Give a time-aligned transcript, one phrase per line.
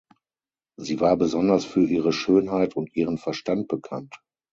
[0.79, 4.19] Sie war besonders für ihre Schönheit und ihren Verstand bekannt.